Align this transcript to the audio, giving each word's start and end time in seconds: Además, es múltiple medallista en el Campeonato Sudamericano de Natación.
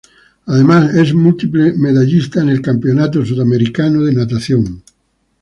Además, 0.47 0.95
es 0.95 1.13
múltiple 1.13 1.73
medallista 1.73 2.41
en 2.41 2.49
el 2.49 2.59
Campeonato 2.63 3.23
Sudamericano 3.23 4.01
de 4.01 4.13
Natación. 4.13 4.81